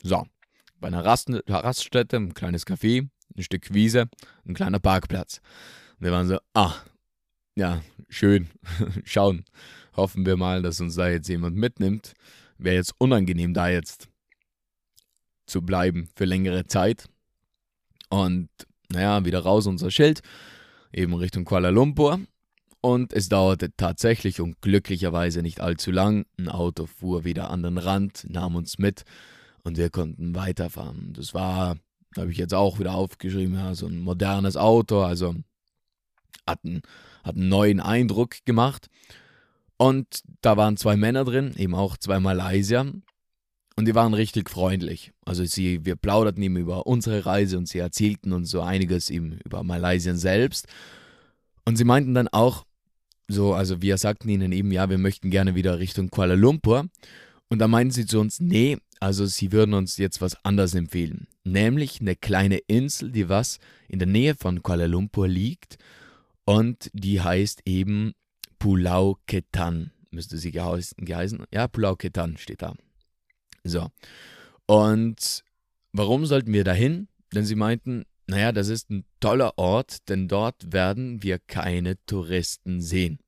So, 0.02 0.26
bei 0.80 0.88
einer 0.88 1.04
Rast 1.04 1.30
Raststätte, 1.48 2.16
ein 2.16 2.34
kleines 2.34 2.66
Café, 2.66 3.10
ein 3.36 3.44
Stück 3.44 3.74
Wiese, 3.74 4.08
ein 4.48 4.54
kleiner 4.54 4.80
Parkplatz. 4.80 5.42
Wir 6.00 6.12
waren 6.12 6.28
so, 6.28 6.38
ah, 6.54 6.74
ja, 7.56 7.82
schön, 8.08 8.48
schauen. 9.04 9.44
Hoffen 9.98 10.26
wir 10.26 10.38
mal, 10.38 10.62
dass 10.62 10.80
uns 10.80 10.96
da 10.96 11.10
jetzt 11.10 11.28
jemand 11.28 11.58
mitnimmt. 11.58 12.14
Wäre 12.58 12.76
jetzt 12.76 12.94
unangenehm, 12.98 13.54
da 13.54 13.68
jetzt 13.68 14.08
zu 15.46 15.62
bleiben 15.62 16.10
für 16.16 16.26
längere 16.26 16.66
Zeit. 16.68 17.06
Und 18.10 18.50
naja, 18.92 19.26
wieder 19.26 19.40
raus 19.40 19.68
unser 19.68 19.92
Schild 19.92 20.22
eben 20.96 21.14
Richtung 21.14 21.46
Kuala 21.46 21.70
Lumpur. 21.70 22.20
Und 22.82 23.14
es 23.14 23.30
dauerte 23.30 23.76
tatsächlich 23.76 24.42
und 24.42 24.62
glücklicherweise 24.62 25.42
nicht 25.42 25.60
allzu 25.60 25.92
lang. 25.92 26.26
Ein 26.38 26.50
Auto 26.50 26.86
fuhr 26.86 27.24
wieder 27.24 27.50
an 27.50 27.64
den 27.64 27.78
Rand, 27.78 28.26
nahm 28.30 28.56
uns 28.56 28.78
mit 28.78 29.04
und 29.64 29.78
wir 29.78 29.90
konnten 29.90 30.36
weiterfahren. 30.36 31.14
Das 31.14 31.34
war, 31.34 31.78
habe 32.16 32.32
ich 32.32 32.38
jetzt 32.38 32.54
auch 32.54 32.78
wieder 32.78 32.94
aufgeschrieben, 32.94 33.56
ja, 33.56 33.74
so 33.74 33.88
ein 33.88 34.00
modernes 34.02 34.56
Auto, 34.56 35.02
also 35.02 35.34
hat 36.46 36.60
einen, 36.64 36.84
hat 37.24 37.36
einen 37.36 37.50
neuen 37.50 37.80
Eindruck 37.80 38.46
gemacht. 38.46 38.88
Und 39.78 40.22
da 40.42 40.56
waren 40.56 40.78
zwei 40.78 40.96
Männer 40.96 41.26
drin, 41.26 41.54
eben 41.58 41.74
auch 41.74 41.98
zwei 41.98 42.20
Malaysier. 42.20 42.94
Und 43.78 43.86
die 43.86 43.96
waren 43.96 44.14
richtig 44.14 44.50
freundlich. 44.50 45.12
Also 45.26 45.44
sie, 45.44 45.86
wir 45.86 45.98
plauderten 45.98 46.42
ihm 46.42 46.56
über 46.56 46.88
unsere 46.88 47.26
Reise 47.26 47.58
und 47.58 47.68
sie 47.68 47.80
erzählten 47.80 48.32
uns 48.32 48.50
so 48.50 48.62
einiges 48.62 49.10
ihm 49.10 49.38
über 49.44 49.64
Malaysia 49.64 50.16
selbst. 50.16 50.68
Und 51.66 51.76
sie 51.76 51.84
meinten 51.84 52.14
dann 52.14 52.30
auch, 52.30 52.66
so, 53.28 53.54
also 53.54 53.82
wir 53.82 53.98
sagten 53.98 54.30
ihnen 54.30 54.52
eben, 54.52 54.72
ja, 54.72 54.90
wir 54.90 54.98
möchten 54.98 55.30
gerne 55.30 55.56
wieder 55.56 55.80
Richtung 55.80 56.10
Kuala 56.10 56.36
Lumpur. 56.36 56.88
Und 57.50 57.60
da 57.60 57.68
meinten 57.68 57.92
sie 57.92 58.06
zu 58.06 58.20
uns, 58.20 58.40
nee, 58.40 58.78
also 59.00 59.26
sie 59.26 59.52
würden 59.52 59.74
uns 59.74 59.98
jetzt 59.98 60.22
was 60.22 60.44
anderes 60.46 60.74
empfehlen. 60.74 61.28
Nämlich 61.44 62.00
eine 62.00 62.16
kleine 62.16 62.58
Insel, 62.68 63.12
die 63.12 63.28
was 63.28 63.60
in 63.90 64.00
der 64.00 64.08
Nähe 64.08 64.36
von 64.36 64.64
Kuala 64.64 64.86
Lumpur 64.86 65.28
liegt. 65.28 65.78
Und 66.46 66.90
die 66.94 67.22
heißt 67.22 67.64
eben 67.66 68.14
Pulau 68.58 69.18
Ketan. 69.28 69.92
Müsste 70.12 70.38
sie 70.38 70.52
geheißen? 70.52 71.46
Ja, 71.52 71.68
Pulau 71.68 71.96
Ketan 71.96 72.38
steht 72.38 72.62
da. 72.62 72.74
So. 73.66 73.90
Und 74.68 75.44
warum 75.92 76.26
sollten 76.26 76.54
wir 76.54 76.64
dahin? 76.64 77.08
Denn 77.34 77.46
sie 77.46 77.56
meinten, 77.56 78.06
naja, 78.28 78.52
das 78.52 78.70
ist 78.70 78.90
ein 78.90 79.06
toller 79.20 79.58
Ort, 79.58 80.08
denn 80.10 80.28
dort 80.28 80.72
werden 80.72 81.22
wir 81.22 81.40
keine 81.40 81.98
Touristen 82.06 82.82
sehen. 82.82 83.20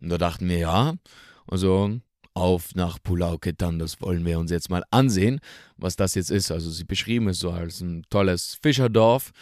Und 0.00 0.10
da 0.10 0.18
dachten 0.18 0.48
wir, 0.48 0.58
ja, 0.58 0.94
also 1.46 2.00
auf 2.34 2.74
nach 2.74 3.02
Pulau 3.02 3.38
Ketan, 3.38 3.78
das 3.78 4.00
wollen 4.00 4.24
wir 4.24 4.38
uns 4.38 4.50
jetzt 4.50 4.70
mal 4.70 4.84
ansehen, 4.90 5.40
was 5.76 5.96
das 5.96 6.14
jetzt 6.14 6.30
ist. 6.30 6.52
Also 6.52 6.70
sie 6.70 6.84
beschrieben 6.84 7.28
es 7.28 7.40
so 7.40 7.50
als 7.50 7.80
ein 7.80 8.04
tolles 8.10 8.58
Fischerdorf 8.62 9.32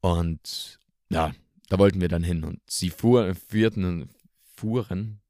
und 0.00 0.78
ja, 1.10 1.32
da 1.68 1.78
wollten 1.78 2.00
wir 2.00 2.08
dann 2.08 2.22
hin 2.22 2.44
und 2.44 2.60
sie 2.66 2.90
fuhr, 2.90 3.34
führten, 3.34 4.08
fuhren, 4.56 5.20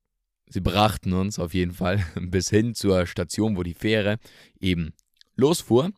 Sie 0.53 0.61
brachten 0.61 1.13
uns 1.13 1.39
auf 1.39 1.55
jeden 1.55 1.73
Fall 1.73 2.05
bis 2.21 2.51
hin 2.51 2.75
zur 2.75 3.07
Station, 3.07 3.57
wo 3.57 3.63
die 3.63 3.75
Fähre 3.75 4.19
eben 4.59 4.93
losfuhr. 5.37 5.93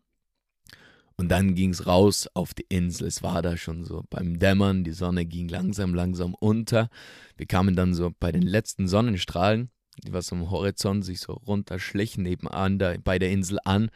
Und 1.17 1.29
dann 1.29 1.55
ging 1.55 1.71
es 1.71 1.87
raus 1.87 2.29
auf 2.35 2.53
die 2.53 2.67
Insel. 2.69 3.07
Es 3.07 3.23
war 3.23 3.43
da 3.43 3.57
schon 3.57 3.85
so 3.85 4.03
beim 4.11 4.39
Dämmern. 4.39 4.85
Die 4.85 4.93
Sonne 4.93 5.25
ging 5.25 5.49
langsam, 5.49 5.95
langsam 5.95 6.35
unter. 6.35 6.89
Wir 7.37 7.47
kamen 7.47 7.77
dann 7.77 7.95
so 7.95 8.13
bei 8.19 8.33
den 8.33 8.43
letzten 8.43 8.89
Sonnenstrahlen, 8.89 9.71
die 10.05 10.13
was 10.13 10.33
am 10.33 10.51
Horizont 10.51 11.05
sich 11.05 11.21
so 11.21 11.33
runterschlichen, 11.33 12.23
nebenan 12.23 12.79
da, 12.79 12.95
bei 13.03 13.19
der 13.19 13.31
Insel 13.31 13.59
an. 13.65 13.91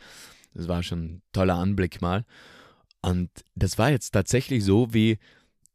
Das 0.54 0.68
war 0.68 0.82
schon 0.82 1.04
ein 1.04 1.22
toller 1.32 1.56
Anblick 1.56 2.00
mal. 2.00 2.24
Und 3.02 3.30
das 3.54 3.76
war 3.76 3.90
jetzt 3.90 4.12
tatsächlich 4.12 4.64
so 4.64 4.94
wie 4.94 5.18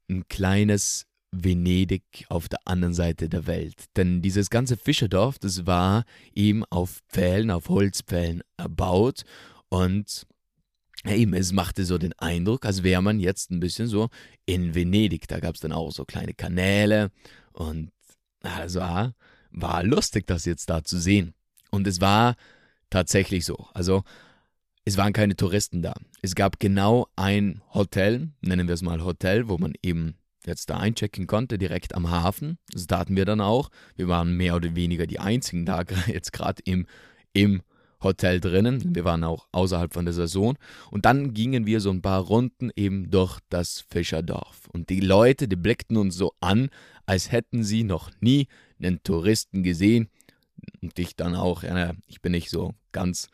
ein 0.09 0.27
kleines 0.27 1.05
Venedig 1.31 2.25
auf 2.29 2.49
der 2.49 2.59
anderen 2.65 2.93
Seite 2.93 3.29
der 3.29 3.47
Welt. 3.47 3.85
Denn 3.95 4.21
dieses 4.21 4.49
ganze 4.49 4.77
Fischerdorf, 4.77 5.39
das 5.39 5.65
war 5.65 6.03
eben 6.35 6.65
auf 6.65 7.01
Pfählen, 7.09 7.51
auf 7.51 7.69
Holzpfählen 7.69 8.43
erbaut 8.57 9.23
und 9.69 10.27
eben, 11.05 11.33
es 11.33 11.51
machte 11.51 11.85
so 11.85 11.97
den 11.97 12.13
Eindruck, 12.19 12.65
als 12.65 12.83
wäre 12.83 13.01
man 13.01 13.19
jetzt 13.19 13.49
ein 13.49 13.59
bisschen 13.59 13.87
so 13.87 14.09
in 14.45 14.75
Venedig. 14.75 15.27
Da 15.27 15.39
gab 15.39 15.55
es 15.55 15.61
dann 15.61 15.71
auch 15.71 15.91
so 15.91 16.05
kleine 16.05 16.33
Kanäle 16.33 17.11
und 17.53 17.91
also 18.43 18.79
war 19.51 19.83
lustig, 19.83 20.27
das 20.27 20.45
jetzt 20.45 20.69
da 20.69 20.83
zu 20.83 20.99
sehen. 20.99 21.33
Und 21.71 21.87
es 21.87 22.01
war 22.01 22.35
tatsächlich 22.89 23.45
so. 23.45 23.67
Also 23.73 24.03
es 24.83 24.97
waren 24.97 25.13
keine 25.13 25.35
Touristen 25.35 25.81
da. 25.81 25.93
Es 26.21 26.35
gab 26.35 26.59
genau 26.59 27.07
ein 27.15 27.61
Hotel, 27.73 28.31
nennen 28.41 28.67
wir 28.67 28.73
es 28.73 28.81
mal 28.81 29.03
Hotel, 29.03 29.47
wo 29.47 29.57
man 29.57 29.73
eben 29.81 30.15
jetzt 30.45 30.69
da 30.69 30.77
einchecken 30.77 31.27
konnte, 31.27 31.57
direkt 31.57 31.95
am 31.95 32.09
Hafen. 32.09 32.57
Das 32.71 32.87
taten 32.87 33.15
wir 33.15 33.25
dann 33.25 33.41
auch. 33.41 33.69
Wir 33.95 34.07
waren 34.07 34.35
mehr 34.35 34.55
oder 34.55 34.75
weniger 34.75 35.07
die 35.07 35.19
einzigen 35.19 35.65
da 35.65 35.83
jetzt 36.07 36.33
gerade 36.33 36.61
im, 36.65 36.87
im 37.33 37.61
Hotel 38.01 38.39
drinnen. 38.39 38.95
Wir 38.95 39.05
waren 39.05 39.23
auch 39.23 39.47
außerhalb 39.51 39.93
von 39.93 40.05
der 40.05 40.13
Saison. 40.13 40.57
Und 40.89 41.05
dann 41.05 41.33
gingen 41.33 41.65
wir 41.65 41.79
so 41.79 41.91
ein 41.91 42.01
paar 42.01 42.21
Runden 42.21 42.71
eben 42.75 43.11
durch 43.11 43.39
das 43.49 43.85
Fischerdorf. 43.89 44.67
Und 44.71 44.89
die 44.89 45.01
Leute, 45.01 45.47
die 45.47 45.55
blickten 45.55 45.97
uns 45.97 46.15
so 46.15 46.33
an, 46.39 46.69
als 47.05 47.31
hätten 47.31 47.63
sie 47.63 47.83
noch 47.83 48.11
nie 48.19 48.47
einen 48.79 49.03
Touristen 49.03 49.63
gesehen. 49.63 50.09
Und 50.81 50.97
ich 50.97 51.15
dann 51.15 51.35
auch, 51.35 51.63
ja, 51.63 51.93
ich 52.07 52.21
bin 52.21 52.31
nicht 52.31 52.49
so 52.49 52.73
ganz, 52.91 53.29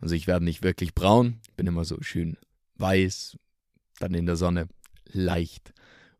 also 0.00 0.14
ich 0.14 0.26
werde 0.26 0.44
nicht 0.44 0.62
wirklich 0.62 0.94
braun, 0.94 1.40
ich 1.48 1.54
bin 1.54 1.66
immer 1.66 1.84
so 1.84 1.98
schön 2.00 2.36
weiß, 2.76 3.36
dann 3.98 4.14
in 4.14 4.26
der 4.26 4.36
Sonne 4.36 4.68
leicht 5.10 5.72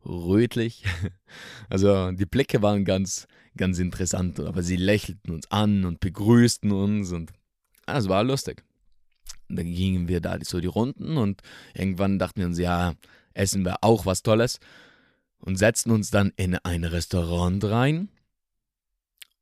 rötlich. 0.05 0.83
Also 1.69 2.11
die 2.11 2.25
Blicke 2.25 2.63
waren 2.63 2.85
ganz, 2.85 3.27
ganz 3.55 3.77
interessant, 3.77 4.39
aber 4.39 4.63
sie 4.63 4.77
lächelten 4.77 5.31
uns 5.31 5.51
an 5.51 5.85
und 5.85 5.99
begrüßten 5.99 6.71
uns 6.71 7.11
und 7.11 7.31
es 7.85 8.09
war 8.09 8.23
lustig. 8.23 8.63
Dann 9.47 9.71
gingen 9.71 10.07
wir 10.07 10.19
da 10.19 10.39
so 10.41 10.59
die 10.59 10.67
Runden 10.67 11.17
und 11.17 11.41
irgendwann 11.75 12.17
dachten 12.17 12.39
wir 12.39 12.47
uns, 12.47 12.57
ja, 12.57 12.95
essen 13.35 13.63
wir 13.63 13.83
auch 13.83 14.07
was 14.07 14.23
Tolles 14.23 14.59
und 15.37 15.57
setzten 15.57 15.91
uns 15.91 16.09
dann 16.09 16.33
in 16.35 16.55
ein 16.55 16.83
Restaurant 16.83 17.63
rein, 17.65 18.09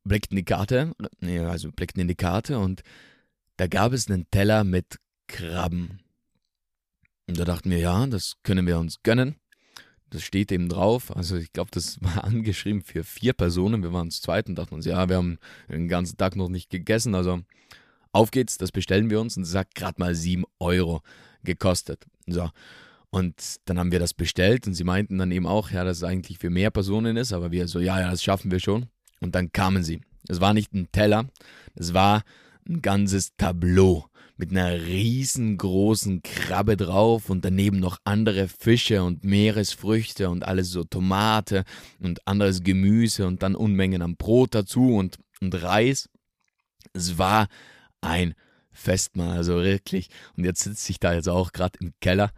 blickten 0.03 0.35
die 0.35 0.45
Karte, 0.45 0.93
also 1.21 1.71
blickten 1.71 2.01
in 2.01 2.09
die 2.09 2.15
Karte 2.15 2.59
und 2.59 2.83
da 3.57 3.67
gab 3.67 3.93
es 3.93 4.09
einen 4.09 4.29
Teller 4.29 4.63
mit 4.63 4.99
Krabben. 5.27 6.01
Und 7.27 7.39
da 7.39 7.45
dachten 7.45 7.69
wir, 7.69 7.79
ja, 7.79 8.07
das 8.07 8.35
können 8.43 8.67
wir 8.67 8.79
uns 8.79 9.03
gönnen. 9.03 9.35
Das 10.09 10.23
steht 10.23 10.51
eben 10.51 10.69
drauf. 10.69 11.15
Also 11.15 11.35
ich 11.35 11.51
glaube, 11.53 11.71
das 11.71 12.01
war 12.01 12.23
angeschrieben 12.23 12.81
für 12.81 13.03
vier 13.03 13.33
Personen. 13.33 13.83
Wir 13.83 13.93
waren 13.93 14.11
zu 14.11 14.21
zweit 14.21 14.47
und 14.47 14.55
dachten 14.55 14.75
uns, 14.75 14.85
ja, 14.85 15.09
wir 15.09 15.17
haben 15.17 15.37
den 15.69 15.87
ganzen 15.87 16.17
Tag 16.17 16.35
noch 16.35 16.49
nicht 16.49 16.69
gegessen. 16.69 17.15
Also 17.15 17.41
auf 18.11 18.31
geht's, 18.31 18.57
das 18.57 18.71
bestellen 18.71 19.09
wir 19.09 19.19
uns 19.19 19.37
und 19.37 19.45
sagt 19.45 19.75
gerade 19.75 19.99
mal 19.99 20.15
sieben 20.15 20.45
Euro. 20.59 21.01
gekostet. 21.43 22.05
So. 22.27 22.49
Und 23.09 23.55
dann 23.65 23.79
haben 23.79 23.91
wir 23.91 23.99
das 23.99 24.13
bestellt 24.13 24.67
und 24.67 24.73
sie 24.73 24.83
meinten 24.83 25.17
dann 25.17 25.31
eben 25.31 25.47
auch, 25.47 25.71
ja, 25.71 25.83
dass 25.83 25.97
es 25.97 26.03
eigentlich 26.03 26.37
für 26.37 26.49
mehr 26.49 26.71
Personen 26.71 27.17
ist, 27.17 27.33
aber 27.33 27.51
wir 27.51 27.67
so, 27.67 27.79
ja, 27.79 27.99
ja, 27.99 28.11
das 28.11 28.21
schaffen 28.21 28.51
wir 28.51 28.59
schon. 28.59 28.87
Und 29.19 29.33
dann 29.33 29.51
kamen 29.51 29.83
sie. 29.83 30.01
Es 30.27 30.41
war 30.41 30.53
nicht 30.53 30.73
ein 30.73 30.91
Teller, 30.91 31.25
es 31.73 31.93
war 31.93 32.23
ein 32.67 32.81
ganzes 32.81 33.35
Tableau 33.37 34.05
mit 34.37 34.51
einer 34.51 34.73
riesengroßen 34.85 36.21
Krabbe 36.21 36.77
drauf 36.77 37.29
und 37.29 37.43
daneben 37.43 37.79
noch 37.79 37.97
andere 38.03 38.47
Fische 38.47 39.03
und 39.03 39.23
Meeresfrüchte 39.23 40.29
und 40.29 40.43
alles 40.43 40.69
so 40.69 40.83
Tomate 40.83 41.63
und 41.99 42.25
anderes 42.27 42.63
Gemüse 42.63 43.25
und 43.25 43.41
dann 43.41 43.55
Unmengen 43.55 44.01
an 44.01 44.15
Brot 44.15 44.53
dazu 44.53 44.95
und, 44.95 45.17
und 45.41 45.61
Reis. 45.61 46.07
Es 46.93 47.17
war 47.17 47.47
ein 48.01 48.35
Festmahl, 48.71 49.37
also 49.37 49.55
wirklich. 49.55 50.09
Und 50.35 50.43
jetzt 50.43 50.61
sitze 50.61 50.91
ich 50.91 50.99
da 50.99 51.13
jetzt 51.13 51.29
auch 51.29 51.51
gerade 51.51 51.79
im 51.81 51.93
Keller, 51.99 52.31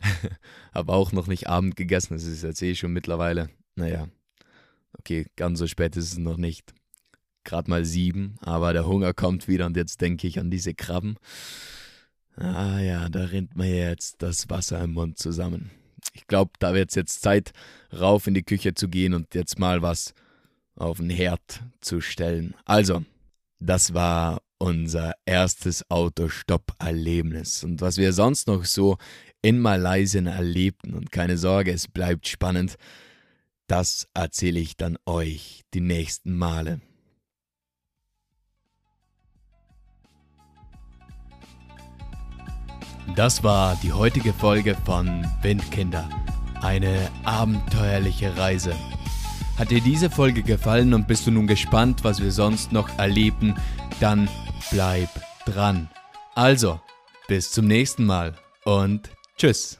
habe 0.74 0.92
auch 0.92 1.12
noch 1.12 1.28
nicht 1.28 1.48
Abend 1.48 1.76
gegessen, 1.76 2.14
das 2.14 2.24
ist 2.24 2.42
jetzt 2.42 2.60
eh 2.60 2.74
schon 2.74 2.92
mittlerweile, 2.92 3.50
naja, 3.76 4.08
okay, 4.98 5.26
ganz 5.36 5.60
so 5.60 5.68
spät 5.68 5.96
ist 5.96 6.12
es 6.12 6.18
noch 6.18 6.38
nicht 6.38 6.74
gerade 7.46 7.70
mal 7.70 7.86
sieben, 7.86 8.36
aber 8.42 8.74
der 8.74 8.86
Hunger 8.86 9.14
kommt 9.14 9.48
wieder 9.48 9.64
und 9.64 9.76
jetzt 9.76 10.02
denke 10.02 10.26
ich 10.26 10.38
an 10.38 10.50
diese 10.50 10.74
Krabben. 10.74 11.16
Ah 12.36 12.80
ja, 12.80 13.08
da 13.08 13.24
rinnt 13.24 13.56
mir 13.56 13.74
jetzt 13.74 14.16
das 14.18 14.50
Wasser 14.50 14.84
im 14.84 14.92
Mund 14.92 15.18
zusammen. 15.18 15.70
Ich 16.12 16.26
glaube, 16.26 16.52
da 16.58 16.74
wird 16.74 16.90
es 16.90 16.94
jetzt 16.94 17.22
Zeit, 17.22 17.52
rauf 17.98 18.26
in 18.26 18.34
die 18.34 18.42
Küche 18.42 18.74
zu 18.74 18.88
gehen 18.88 19.14
und 19.14 19.34
jetzt 19.34 19.58
mal 19.58 19.80
was 19.80 20.12
auf 20.74 20.98
den 20.98 21.08
Herd 21.08 21.62
zu 21.80 22.02
stellen. 22.02 22.54
Also, 22.66 23.04
das 23.58 23.94
war 23.94 24.42
unser 24.58 25.14
erstes 25.24 25.90
Autostopp-Erlebnis. 25.90 27.64
Und 27.64 27.80
was 27.80 27.96
wir 27.96 28.12
sonst 28.12 28.46
noch 28.46 28.64
so 28.64 28.98
in 29.42 29.58
Malaysia 29.58 30.20
erlebten, 30.22 30.94
und 30.94 31.12
keine 31.12 31.38
Sorge, 31.38 31.72
es 31.72 31.88
bleibt 31.88 32.26
spannend, 32.28 32.76
das 33.66 34.06
erzähle 34.14 34.60
ich 34.60 34.76
dann 34.76 34.96
euch 35.06 35.62
die 35.74 35.80
nächsten 35.80 36.36
Male. 36.36 36.80
Das 43.16 43.42
war 43.42 43.76
die 43.82 43.94
heutige 43.94 44.34
Folge 44.34 44.76
von 44.84 45.26
Windkinder. 45.40 46.06
Eine 46.60 47.10
abenteuerliche 47.24 48.36
Reise. 48.36 48.74
Hat 49.58 49.70
dir 49.70 49.80
diese 49.80 50.10
Folge 50.10 50.42
gefallen 50.42 50.92
und 50.92 51.08
bist 51.08 51.26
du 51.26 51.30
nun 51.30 51.46
gespannt, 51.46 52.04
was 52.04 52.22
wir 52.22 52.30
sonst 52.30 52.72
noch 52.72 52.90
erleben, 52.98 53.54
dann 54.00 54.28
bleib 54.70 55.08
dran. 55.46 55.88
Also, 56.34 56.78
bis 57.26 57.52
zum 57.52 57.66
nächsten 57.66 58.04
Mal 58.04 58.34
und 58.64 59.08
tschüss. 59.38 59.78